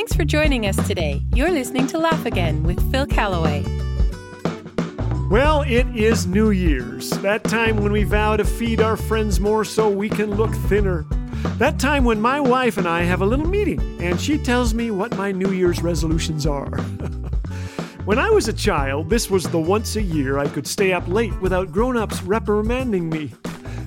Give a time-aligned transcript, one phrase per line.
[0.00, 1.20] Thanks for joining us today.
[1.34, 3.62] You're listening to Laugh Again with Phil Callaway.
[5.28, 7.10] Well, it is New Year's.
[7.18, 11.02] That time when we vow to feed our friends more so we can look thinner.
[11.58, 14.90] That time when my wife and I have a little meeting and she tells me
[14.90, 16.70] what my New Year's resolutions are.
[18.06, 21.06] when I was a child, this was the once a year I could stay up
[21.08, 23.32] late without grown ups reprimanding me.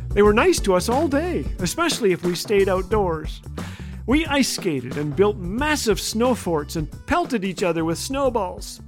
[0.10, 3.42] They were nice to us all day, especially if we stayed outdoors.
[4.06, 8.82] We ice skated and built massive snow forts and pelted each other with snowballs.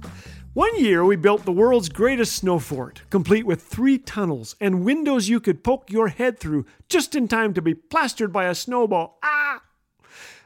[0.52, 5.30] One year, we built the world's greatest snow fort, complete with three tunnels and windows
[5.30, 9.18] you could poke your head through just in time to be plastered by a snowball.
[9.22, 9.62] Ah!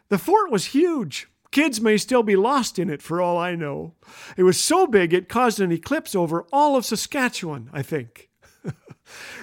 [0.09, 1.29] The fort was huge.
[1.51, 3.95] Kids may still be lost in it for all I know.
[4.37, 8.30] It was so big it caused an eclipse over all of Saskatchewan, I think.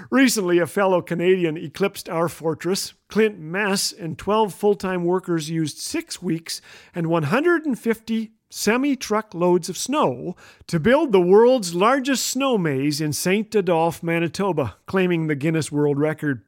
[0.09, 2.93] Recently, a fellow Canadian eclipsed our fortress.
[3.09, 6.61] Clint Masse and 12 full time workers used six weeks
[6.93, 10.35] and 150 semi truck loads of snow
[10.67, 13.53] to build the world's largest snow maze in St.
[13.53, 16.43] Adolphe, Manitoba, claiming the Guinness World Record.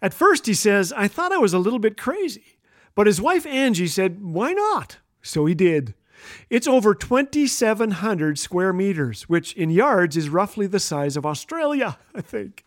[0.00, 2.58] At first, he says, I thought I was a little bit crazy.
[2.94, 4.98] But his wife Angie said, Why not?
[5.22, 5.94] So he did.
[6.50, 12.20] It's over 2,700 square meters, which in yards is roughly the size of Australia, I
[12.20, 12.64] think.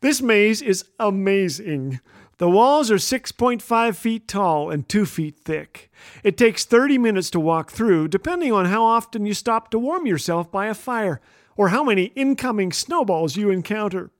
[0.00, 2.00] This maze is amazing.
[2.38, 5.90] The walls are 6.5 feet tall and 2 feet thick.
[6.22, 10.06] It takes 30 minutes to walk through, depending on how often you stop to warm
[10.06, 11.20] yourself by a fire
[11.56, 14.10] or how many incoming snowballs you encounter.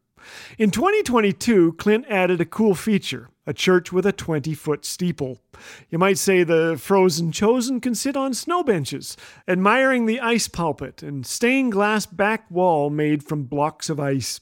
[0.59, 5.39] In 2022, Clint added a cool feature a church with a 20 foot steeple.
[5.89, 9.17] You might say the frozen chosen can sit on snow benches,
[9.47, 14.41] admiring the ice pulpit and stained glass back wall made from blocks of ice.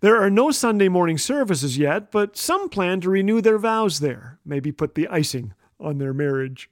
[0.00, 4.38] There are no Sunday morning services yet, but some plan to renew their vows there,
[4.44, 6.70] maybe put the icing on their marriage.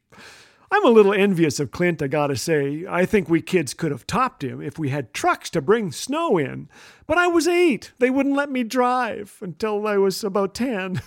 [0.74, 2.84] I'm a little envious of Clint, I gotta say.
[2.90, 6.36] I think we kids could have topped him if we had trucks to bring snow
[6.36, 6.68] in.
[7.06, 7.92] But I was eight.
[8.00, 11.00] They wouldn't let me drive until I was about 10.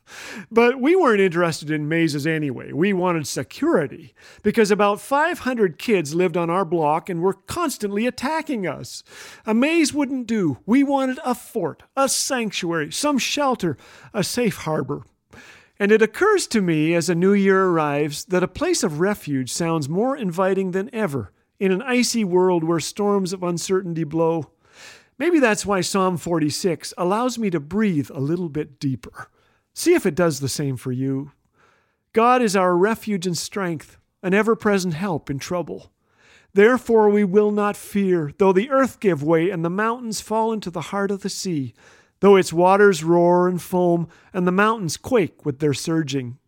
[0.50, 2.72] but we weren't interested in mazes anyway.
[2.72, 8.66] We wanted security because about 500 kids lived on our block and were constantly attacking
[8.66, 9.02] us.
[9.44, 10.60] A maze wouldn't do.
[10.64, 13.76] We wanted a fort, a sanctuary, some shelter,
[14.14, 15.02] a safe harbor.
[15.80, 19.50] And it occurs to me as a new year arrives that a place of refuge
[19.50, 24.50] sounds more inviting than ever in an icy world where storms of uncertainty blow.
[25.18, 29.30] Maybe that's why Psalm 46 allows me to breathe a little bit deeper.
[29.72, 31.32] See if it does the same for you.
[32.12, 35.92] God is our refuge and strength, an ever present help in trouble.
[36.52, 40.70] Therefore we will not fear, though the earth give way and the mountains fall into
[40.70, 41.72] the heart of the sea
[42.20, 46.38] though its waters roar and foam, and the mountains quake with their surging.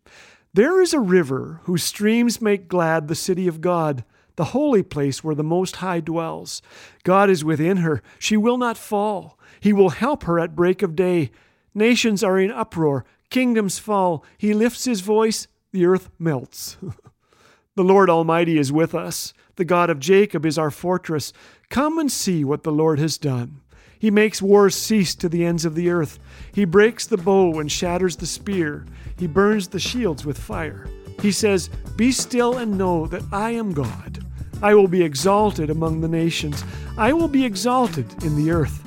[0.53, 4.03] There is a river whose streams make glad the city of God,
[4.35, 6.61] the holy place where the Most High dwells.
[7.03, 9.37] God is within her, she will not fall.
[9.59, 11.31] He will help her at break of day.
[11.73, 14.23] Nations are in uproar, kingdoms fall.
[14.37, 16.77] He lifts his voice, the earth melts.
[17.75, 19.33] the Lord Almighty is with us.
[19.55, 21.33] The God of Jacob is our fortress.
[21.69, 23.61] Come and see what the Lord has done.
[24.03, 26.19] He makes wars cease to the ends of the earth.
[26.53, 28.85] He breaks the bow and shatters the spear.
[29.17, 30.89] He burns the shields with fire.
[31.21, 34.21] He says, Be still and know that I am God.
[34.61, 36.65] I will be exalted among the nations.
[36.97, 38.83] I will be exalted in the earth.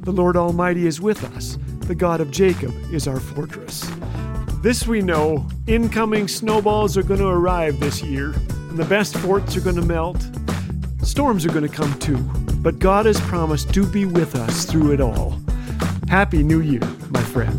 [0.00, 1.58] The Lord Almighty is with us.
[1.82, 3.88] The God of Jacob is our fortress.
[4.62, 8.32] This we know incoming snowballs are going to arrive this year,
[8.68, 10.28] and the best forts are going to melt.
[11.04, 12.18] Storms are going to come too
[12.66, 15.38] but God has promised to be with us through it all.
[16.08, 17.54] Happy New Year, my friend.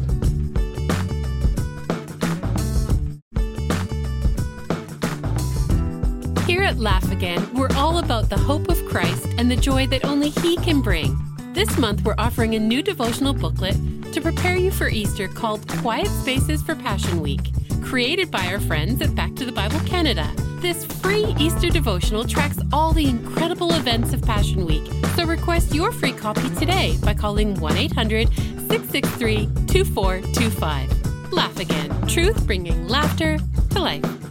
[6.46, 10.04] Here at Laugh Again, we're all about the hope of Christ and the joy that
[10.04, 11.18] only He can bring.
[11.54, 13.78] This month, we're offering a new devotional booklet
[14.12, 19.02] to prepare you for Easter called Quiet Spaces for Passion Week, created by our friends
[19.02, 20.30] at Back to the Bible Canada.
[20.60, 24.92] This free Easter devotional tracks all the incredible events of Passion Week.
[25.16, 28.28] So request your free copy today by calling 1 800
[28.68, 31.32] 663 2425.
[31.32, 32.08] Laugh again.
[32.08, 33.38] Truth bringing laughter
[33.70, 34.27] to life.